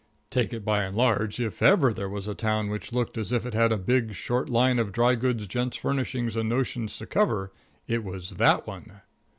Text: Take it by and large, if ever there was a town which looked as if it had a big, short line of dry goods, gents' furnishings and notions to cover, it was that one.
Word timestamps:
Take 0.31 0.51
it 0.51 0.65
by 0.65 0.81
and 0.83 0.95
large, 0.97 1.39
if 1.39 1.61
ever 1.61 1.93
there 1.93 2.09
was 2.09 2.27
a 2.27 2.33
town 2.33 2.69
which 2.69 2.91
looked 2.91 3.19
as 3.19 3.31
if 3.31 3.45
it 3.45 3.53
had 3.53 3.71
a 3.71 3.77
big, 3.77 4.15
short 4.15 4.49
line 4.49 4.79
of 4.79 4.91
dry 4.91 5.13
goods, 5.13 5.45
gents' 5.45 5.77
furnishings 5.77 6.35
and 6.35 6.49
notions 6.49 6.97
to 6.97 7.05
cover, 7.05 7.53
it 7.87 8.03
was 8.03 8.31
that 8.31 8.65
one. 8.65 9.01